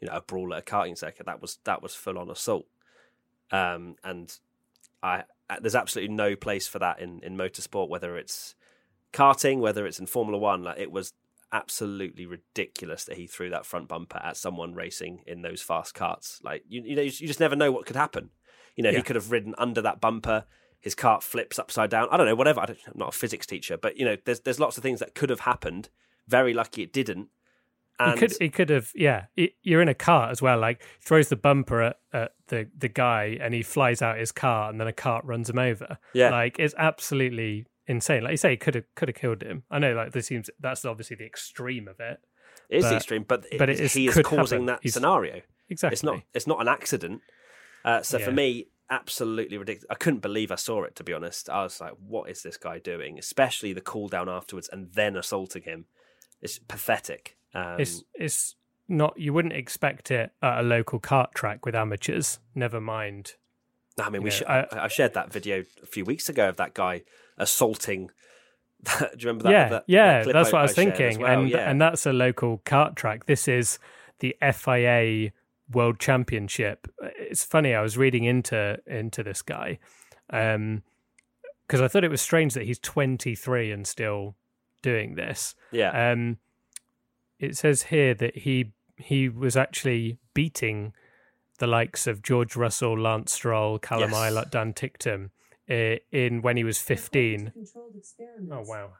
[0.00, 1.26] you know a brawl at a karting circuit.
[1.26, 2.66] That was that was full on assault,
[3.50, 4.36] um, and
[5.02, 5.24] I
[5.60, 8.54] there's absolutely no place for that in in motorsport, whether it's
[9.12, 10.62] karting, whether it's in Formula One.
[10.62, 11.12] Like it was
[11.52, 16.42] absolutely ridiculous that he threw that front bumper at someone racing in those fast karts.
[16.44, 18.30] Like you, you know, you just never know what could happen.
[18.76, 18.98] You know, yeah.
[18.98, 20.44] he could have ridden under that bumper.
[20.80, 22.08] His cart flips upside down.
[22.10, 22.60] I don't know, whatever.
[22.60, 25.14] I am not a physics teacher, but you know, there's there's lots of things that
[25.14, 25.88] could have happened.
[26.28, 27.28] Very lucky it didn't.
[28.00, 28.12] And...
[28.12, 29.24] He could, he could have, yeah.
[29.62, 30.58] you're in a car as well.
[30.58, 34.70] Like throws the bumper at, at the the guy, and he flies out his car,
[34.70, 35.98] and then a cart runs him over.
[36.14, 38.22] Yeah, like it's absolutely insane.
[38.22, 39.64] Like you say, could have could have killed him.
[39.70, 42.20] I know, like this seems that's obviously the extreme of it.
[42.70, 44.66] It is but, the extreme, but, but it is, he is causing happen.
[44.66, 45.40] that He's, scenario.
[45.68, 47.20] Exactly, it's not it's not an accident.
[47.84, 48.24] Uh, so yeah.
[48.24, 49.86] for me, absolutely ridiculous.
[49.90, 50.94] I couldn't believe I saw it.
[50.96, 54.28] To be honest, I was like, "What is this guy doing?" Especially the cool down
[54.28, 55.86] afterwards and then assaulting him.
[56.40, 57.36] It's pathetic.
[57.54, 58.56] Um, it's it's
[58.88, 59.18] not.
[59.18, 62.38] You wouldn't expect it at a local kart track with amateurs.
[62.54, 63.34] Never mind.
[63.98, 64.30] I mean, we.
[64.30, 67.02] Know, sh- I, I shared that video a few weeks ago of that guy
[67.36, 68.10] assaulting.
[68.84, 69.50] Do you remember that?
[69.50, 71.70] Yeah, that, yeah, that that's what I was I thinking, well, and yeah.
[71.70, 73.26] and that's a local kart track.
[73.26, 73.78] This is
[74.20, 75.32] the FIA
[75.72, 76.86] World Championship.
[77.00, 77.74] It's funny.
[77.74, 79.78] I was reading into into this guy,
[80.30, 80.82] um,
[81.66, 84.36] because I thought it was strange that he's 23 and still
[84.82, 85.54] doing this.
[85.70, 86.12] Yeah.
[86.12, 86.38] Um,
[87.38, 90.92] it says here that he he was actually beating
[91.58, 94.32] the likes of George Russell, Lance Stroll, Callum yes.
[94.32, 95.30] Ilott, Dan Ticktum
[95.70, 97.52] uh, in when he was 15.
[98.50, 98.90] Oh, wow.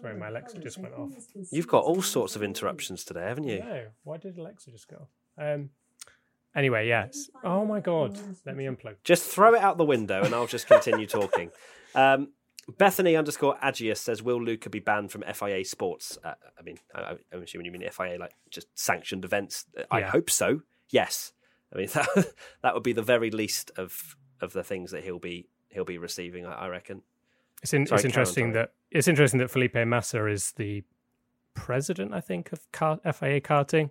[0.00, 1.12] Sorry, my Alexa just went off.
[1.50, 3.60] You've got all sorts of interruptions today, haven't you?
[3.60, 3.84] No.
[4.04, 5.08] Why did Alexa just go?
[5.36, 5.70] Um,
[6.56, 7.30] anyway, yes.
[7.44, 8.18] Oh, my God.
[8.46, 8.96] Let me unplug.
[9.04, 11.50] Just throw it out the window and I'll just continue talking.
[11.94, 12.28] Um,
[12.76, 17.16] Bethany underscore Agius says, "Will Luca be banned from FIA sports?" Uh, I mean, I,
[17.32, 19.64] am assuming you mean FIA, like just sanctioned events.
[19.90, 20.10] I yeah.
[20.10, 20.60] hope so.
[20.90, 21.32] Yes,
[21.72, 25.18] I mean that that would be the very least of of the things that he'll
[25.18, 26.44] be he'll be receiving.
[26.44, 27.02] I, I reckon.
[27.62, 30.84] It's, in, Sorry, it's interesting that it's interesting that Felipe Massa is the
[31.54, 33.90] president, I think, of car, FIA karting.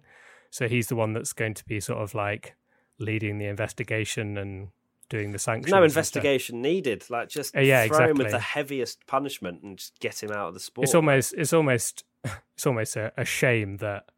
[0.49, 2.55] So he's the one that's going to be sort of like
[2.99, 4.69] leading the investigation and
[5.09, 5.71] doing the sanctions.
[5.71, 7.03] No investigation needed.
[7.09, 8.11] Like just uh, yeah, throw exactly.
[8.11, 10.85] him with the heaviest punishment and just get him out of the sport.
[10.85, 12.03] It's almost it's almost
[12.55, 14.09] it's almost a, a shame that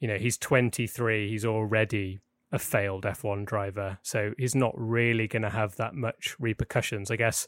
[0.00, 1.28] you know he's 23.
[1.28, 2.20] He's already
[2.52, 7.10] a failed F1 driver, so he's not really going to have that much repercussions.
[7.10, 7.46] I guess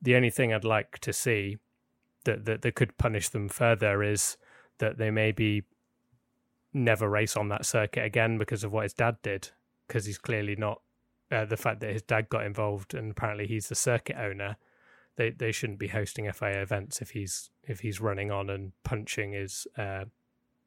[0.00, 1.58] the only thing I'd like to see
[2.24, 4.36] that, that that could punish them further is
[4.78, 5.64] that they maybe
[6.72, 9.50] never race on that circuit again because of what his dad did,
[9.86, 10.80] because he's clearly not
[11.30, 14.56] uh, the fact that his dad got involved and apparently he's the circuit owner.
[15.16, 19.32] They they shouldn't be hosting FIA events if he's if he's running on and punching
[19.32, 20.04] his uh,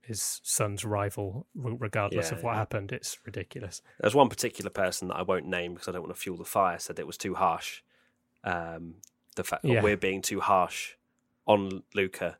[0.02, 2.58] his son's rival, regardless yeah, of what yeah.
[2.58, 2.92] happened.
[2.92, 3.82] It's ridiculous.
[4.00, 6.46] There's one particular person that I won't name because I don't want to fuel the
[6.46, 6.80] fire.
[6.80, 7.82] Said it was too harsh.
[8.44, 8.96] Um,
[9.36, 9.82] the fact yeah.
[9.82, 10.96] we're being too harsh
[11.46, 12.38] on Luca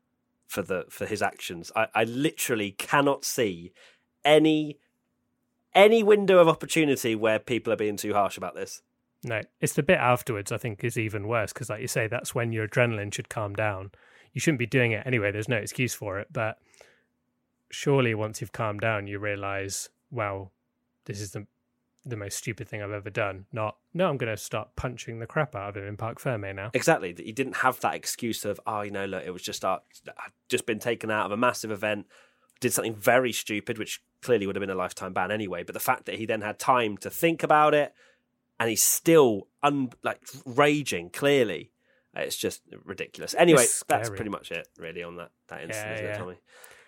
[0.48, 1.72] for the for his actions.
[1.76, 3.72] I, I literally cannot see
[4.26, 4.78] any
[5.74, 8.82] any window of opportunity where people are being too harsh about this.
[9.24, 12.34] No, it's the bit afterwards I think is even worse because, like you say, that's
[12.34, 13.92] when your adrenaline should calm down.
[14.34, 15.32] You shouldn't be doing it anyway.
[15.32, 16.58] There's no excuse for it, but
[17.70, 20.52] surely once you've calmed down, you realize, wow,
[21.06, 21.46] this is the
[22.04, 23.46] the most stupid thing I've ever done.
[23.52, 26.56] Not no, I'm going to start punching the crap out of him in Parc Ferme
[26.56, 26.72] now.
[26.74, 27.12] Exactly.
[27.12, 29.80] That he didn't have that excuse of oh, you know, look, it was just uh,
[30.08, 32.08] I'd just been taken out of a massive event,
[32.62, 35.64] did something very stupid, which clearly would have been a lifetime ban anyway.
[35.64, 37.94] But the fact that he then had time to think about it,
[38.60, 41.72] and he's still un like raging clearly.
[42.16, 43.34] It's just ridiculous.
[43.38, 46.14] Anyway, that's pretty much it, really, on that that incident, yeah, isn't yeah.
[46.14, 46.36] it, Tommy?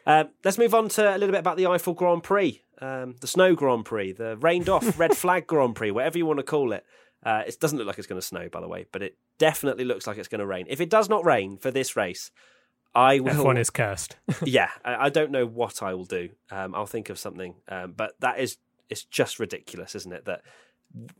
[0.05, 3.27] Uh, let's move on to a little bit about the Eifel Grand Prix, um, the
[3.27, 6.73] Snow Grand Prix, the rained off Red Flag Grand Prix, whatever you want to call
[6.73, 6.85] it.
[7.25, 9.85] Uh, it doesn't look like it's going to snow, by the way, but it definitely
[9.85, 10.65] looks like it's going to rain.
[10.67, 12.31] If it does not rain for this race,
[12.95, 13.33] I will.
[13.33, 14.17] F1 is cursed.
[14.43, 16.29] yeah, I, I, don't know what I will do.
[16.51, 18.57] Um, I'll think of something, um, but that is
[18.89, 20.25] it's just ridiculous, isn't it?
[20.25, 20.41] That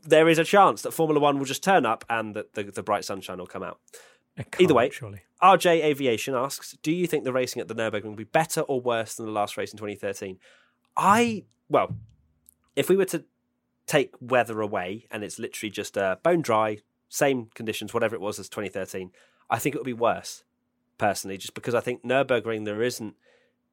[0.02, 2.82] there is a chance that Formula One will just turn up and that the, the
[2.82, 3.80] bright sunshine will come out.
[4.58, 5.22] Either way, surely.
[5.42, 8.80] RJ Aviation asks, "Do you think the racing at the Nurburgring will be better or
[8.80, 10.38] worse than the last race in 2013?"
[10.96, 11.96] I well,
[12.76, 13.24] if we were to
[13.86, 18.38] take weather away and it's literally just uh, bone dry, same conditions, whatever it was
[18.38, 19.10] as 2013,
[19.50, 20.44] I think it would be worse
[20.98, 23.14] personally, just because I think Nurburgring there isn't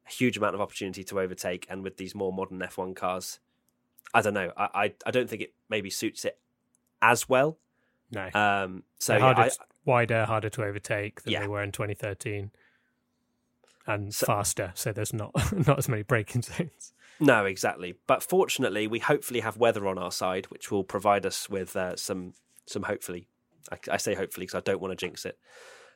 [0.08, 3.40] a huge amount of opportunity to overtake, and with these more modern F1 cars,
[4.14, 4.52] I don't know.
[4.58, 6.40] I I, I don't think it maybe suits it
[7.02, 7.58] as well.
[8.12, 8.30] No.
[8.34, 8.84] Um.
[9.00, 9.50] So harder, I,
[9.86, 11.42] wider, harder to overtake than yeah.
[11.42, 12.52] they were in 2013,
[13.88, 14.72] and so, faster.
[14.76, 15.32] So there's not
[15.68, 16.94] not as many braking zones.
[17.20, 17.96] No, exactly.
[18.08, 21.96] But fortunately, we hopefully have weather on our side, which will provide us with uh,
[21.96, 22.34] some
[22.66, 23.28] some hopefully.
[23.72, 25.38] I, I say hopefully because I don't want to jinx it.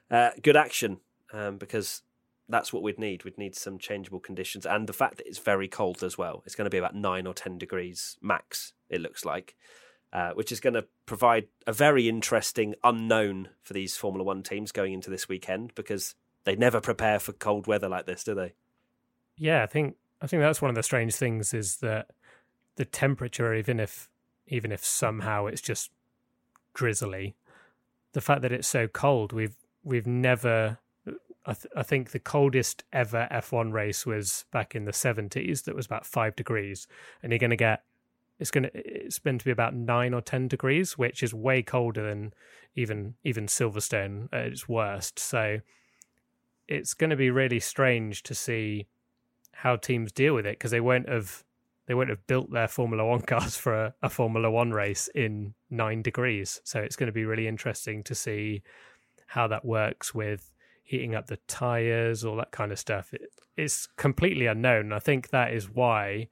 [0.09, 0.99] Uh, good action
[1.35, 2.01] um, because
[2.47, 3.23] that's what we'd need.
[3.23, 6.43] We'd need some changeable conditions, and the fact that it's very cold as well.
[6.45, 8.73] It's going to be about nine or ten degrees max.
[8.89, 9.55] It looks like,
[10.13, 14.71] uh, which is going to provide a very interesting unknown for these Formula One teams
[14.71, 18.53] going into this weekend because they never prepare for cold weather like this, do they?
[19.37, 22.07] Yeah, I think I think that's one of the strange things is that
[22.75, 24.07] the temperature, even if
[24.47, 25.89] even if somehow it's just
[26.73, 27.35] drizzly,
[28.13, 30.77] the fact that it's so cold, we've we've never
[31.45, 35.63] I, th- I, think the coldest ever F1 race was back in the 70s.
[35.63, 36.87] That was about five degrees,
[37.21, 37.83] and you're going to get
[38.39, 41.61] it's going to it's been to be about nine or ten degrees, which is way
[41.61, 42.33] colder than
[42.75, 45.19] even even Silverstone at its worst.
[45.19, 45.59] So
[46.67, 48.87] it's going to be really strange to see
[49.51, 51.43] how teams deal with it because they won't have
[51.87, 55.53] they won't have built their Formula One cars for a, a Formula One race in
[55.69, 56.59] nine degrees.
[56.63, 58.63] So it's going to be really interesting to see
[59.27, 60.51] how that works with
[60.85, 63.13] heating up the tires, all that kind of stuff.
[63.13, 64.93] It, it's completely unknown.
[64.93, 66.29] I think that is why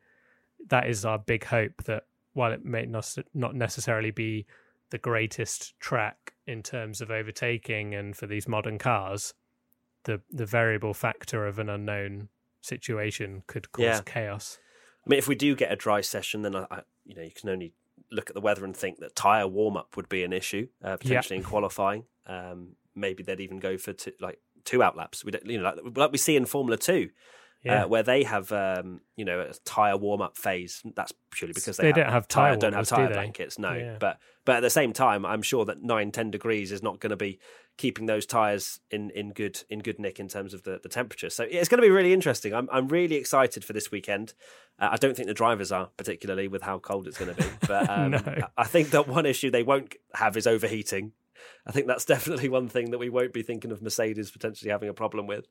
[0.69, 4.45] that is our big hope that while it may not not necessarily be
[4.91, 9.33] the greatest track in terms of overtaking and for these modern cars,
[10.03, 12.29] the the variable factor of an unknown
[12.61, 14.01] situation could cause yeah.
[14.05, 14.59] chaos.
[15.05, 17.31] I mean, if we do get a dry session, then I, I, you know you
[17.31, 17.73] can only
[18.11, 20.97] look at the weather and think that tire warm up would be an issue uh,
[20.97, 22.05] potentially in qualifying.
[22.27, 25.23] Um, maybe they'd even go for two, like two out laps.
[25.23, 27.09] We don't, you know, like, like we see in Formula Two,
[27.65, 27.83] uh, yeah.
[27.83, 30.81] uh, where they have um, you know a tire warm up phase.
[30.95, 33.57] That's purely because they, they have, don't have tire, don't have tire do blankets.
[33.57, 33.97] No, yeah.
[33.99, 37.11] but but at the same time, I'm sure that nine ten degrees is not going
[37.11, 37.39] to be
[37.77, 41.29] keeping those tires in, in good in good nick in terms of the, the temperature.
[41.29, 42.53] So it's going to be really interesting.
[42.53, 44.33] I'm I'm really excited for this weekend.
[44.79, 47.49] Uh, I don't think the drivers are particularly with how cold it's going to be,
[47.67, 48.47] but um, no.
[48.57, 51.13] I think that one issue they won't have is overheating.
[51.65, 54.89] I think that's definitely one thing that we won't be thinking of Mercedes potentially having
[54.89, 55.47] a problem with.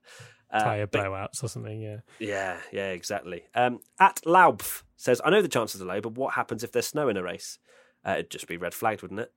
[0.50, 1.98] Uh, Tire blowouts or something, yeah.
[2.18, 3.44] Yeah, yeah, exactly.
[3.54, 6.88] Um, at Laubf says, I know the chances are low, but what happens if there's
[6.88, 7.58] snow in a race?
[8.06, 9.32] Uh, it'd just be red flagged, wouldn't it?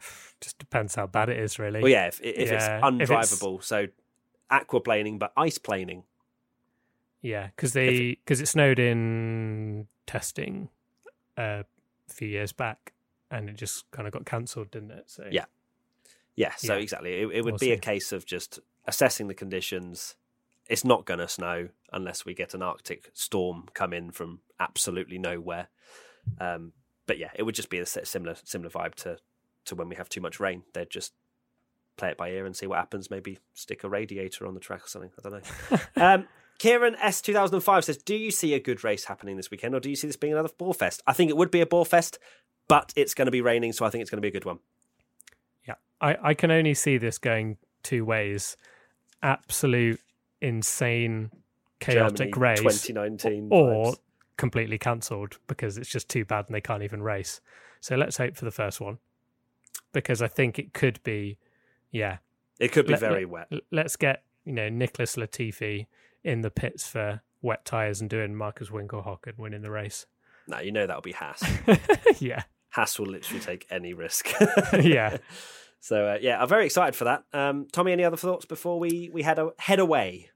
[0.40, 1.80] Just depends how bad it is, really.
[1.80, 2.76] Well, yeah, if, if yeah.
[2.76, 3.66] it's undrivable, it's...
[3.66, 3.86] so
[4.50, 6.04] aquaplaning, but ice planing.
[7.22, 8.44] Yeah, because they because it...
[8.44, 10.68] it snowed in testing
[11.36, 12.92] uh, a few years back,
[13.30, 15.04] and it just kind of got cancelled, didn't it?
[15.06, 15.46] So yeah,
[16.36, 16.52] yeah.
[16.56, 16.80] So yeah.
[16.80, 17.72] exactly, it, it would we'll be see.
[17.72, 20.14] a case of just assessing the conditions.
[20.68, 25.18] It's not going to snow unless we get an Arctic storm come in from absolutely
[25.18, 25.68] nowhere.
[26.40, 26.72] Um,
[27.06, 29.18] but yeah, it would just be a similar similar vibe to
[29.66, 30.62] to when we have too much rain.
[30.72, 31.12] They'd just
[31.96, 33.10] play it by ear and see what happens.
[33.10, 35.10] Maybe stick a radiator on the track or something.
[35.18, 35.78] I don't know.
[36.04, 39.50] um, Kieran S two thousand five says, "Do you see a good race happening this
[39.50, 41.02] weekend, or do you see this being another ball fest?
[41.06, 42.18] I think it would be a ball fest,
[42.68, 44.44] but it's going to be raining, so I think it's going to be a good
[44.44, 44.58] one."
[46.00, 48.56] I I can only see this going two ways:
[49.22, 50.00] absolute
[50.40, 51.30] insane
[51.80, 53.94] chaotic Germany, race, twenty nineteen, or
[54.36, 57.40] completely cancelled because it's just too bad and they can't even race.
[57.80, 58.98] So let's hope for the first one
[59.92, 61.38] because I think it could be,
[61.90, 62.18] yeah,
[62.58, 63.50] it could be let, very wet.
[63.70, 65.86] Let's get you know Nicholas Latifi
[66.24, 70.06] in the pits for wet tires and doing Markus Winkelhock and winning the race.
[70.48, 71.42] No, you know that'll be Haas.
[72.20, 72.44] yeah.
[72.68, 74.28] Haas will literally take any risk.
[74.80, 75.16] yeah.
[75.86, 77.22] So uh, yeah, I'm very excited for that.
[77.32, 80.30] Um, Tommy, any other thoughts before we we head a- head away?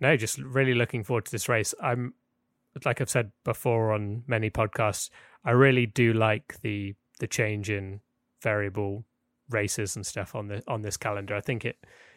[0.00, 1.72] No, just really looking forward to this race.
[1.80, 2.14] I'm
[2.84, 5.08] like I've said before on many podcasts,
[5.44, 8.00] I really do like the the change in
[8.42, 9.04] variable
[9.48, 11.36] races and stuff on the on this calendar.
[11.36, 11.76] I think it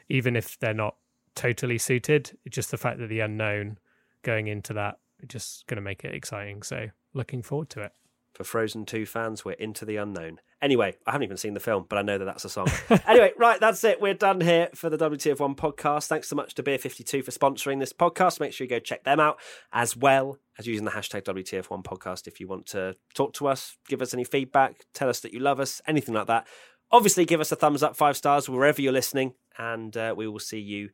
[0.10, 0.96] even if they're not
[1.36, 3.78] totally suited, it's just the fact that the unknown
[4.24, 6.64] going into that just going to make it exciting.
[6.64, 7.92] So looking forward to it.
[8.34, 10.40] For Frozen 2 fans, we're into the unknown.
[10.62, 12.68] Anyway, I haven't even seen the film, but I know that that's a song.
[13.08, 14.00] anyway, right, that's it.
[14.00, 16.06] We're done here for the WTF1 podcast.
[16.06, 18.40] Thanks so much to Beer 52 for sponsoring this podcast.
[18.40, 19.40] Make sure you go check them out
[19.74, 23.78] as well as using the hashtag WTF1 podcast if you want to talk to us,
[23.88, 26.46] give us any feedback, tell us that you love us, anything like that.
[26.92, 29.34] Obviously, give us a thumbs up, five stars, wherever you're listening.
[29.58, 30.90] And uh, we will see you,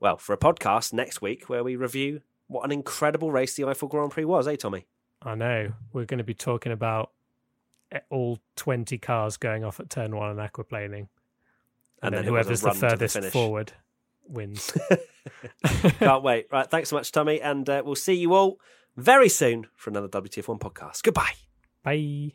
[0.00, 3.88] well, for a podcast next week where we review what an incredible race the Eifel
[3.88, 4.86] Grand Prix was, eh, Tommy?
[5.22, 5.72] I know.
[5.92, 7.10] We're going to be talking about
[8.10, 10.92] all 20 cars going off at turn one and aquaplaning.
[10.92, 11.08] And,
[12.02, 13.72] and then, then whoever's the furthest the forward
[14.26, 14.72] wins.
[15.98, 16.46] Can't wait.
[16.50, 16.68] Right.
[16.68, 17.40] Thanks so much, Tommy.
[17.40, 18.58] And uh, we'll see you all
[18.96, 21.02] very soon for another WTF1 podcast.
[21.02, 21.34] Goodbye.
[21.82, 22.32] Bye.